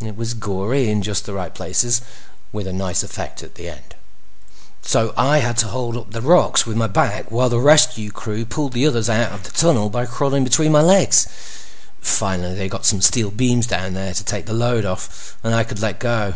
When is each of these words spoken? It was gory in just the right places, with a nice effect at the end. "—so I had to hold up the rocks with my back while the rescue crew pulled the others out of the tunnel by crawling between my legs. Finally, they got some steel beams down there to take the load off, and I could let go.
It 0.00 0.16
was 0.16 0.32
gory 0.32 0.88
in 0.88 1.02
just 1.02 1.26
the 1.26 1.34
right 1.34 1.54
places, 1.54 2.00
with 2.50 2.66
a 2.66 2.72
nice 2.72 3.02
effect 3.02 3.42
at 3.42 3.56
the 3.56 3.68
end. 3.68 3.94
"—so 4.80 5.12
I 5.18 5.40
had 5.40 5.58
to 5.58 5.66
hold 5.66 5.98
up 5.98 6.12
the 6.12 6.22
rocks 6.22 6.64
with 6.64 6.78
my 6.78 6.86
back 6.86 7.30
while 7.30 7.50
the 7.50 7.60
rescue 7.60 8.10
crew 8.10 8.46
pulled 8.46 8.72
the 8.72 8.86
others 8.86 9.10
out 9.10 9.32
of 9.32 9.42
the 9.42 9.50
tunnel 9.50 9.90
by 9.90 10.06
crawling 10.06 10.44
between 10.44 10.72
my 10.72 10.80
legs. 10.80 11.26
Finally, 12.00 12.54
they 12.54 12.70
got 12.70 12.86
some 12.86 13.02
steel 13.02 13.30
beams 13.30 13.66
down 13.66 13.92
there 13.92 14.14
to 14.14 14.24
take 14.24 14.46
the 14.46 14.54
load 14.54 14.86
off, 14.86 15.36
and 15.44 15.54
I 15.54 15.62
could 15.62 15.80
let 15.82 15.98
go. 16.00 16.32